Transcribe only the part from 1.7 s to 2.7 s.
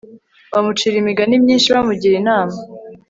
bamugira inama